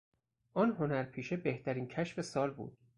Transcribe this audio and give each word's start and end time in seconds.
آن 0.53 0.71
هنرپیشه 0.75 1.37
بهترین 1.37 1.87
کشف 1.87 2.21
سال 2.21 2.51
بود. 2.51 2.77